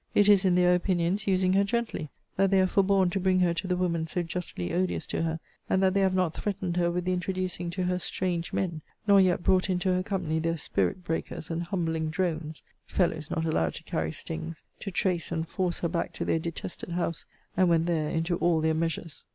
[0.15, 3.53] It is, in their opinions, using her gently, that they have forborne to bring her
[3.53, 5.39] to the woman so justly odious to her:
[5.69, 9.21] and that they have not threatened her with the introducing to her strange men: nor
[9.21, 13.83] yet brought into her company their spirit breakers, and humbling drones, (fellows not allowed to
[13.83, 17.25] carry stings,) to trace and force her back to their detested house;
[17.55, 19.23] and, when there, into all their measures.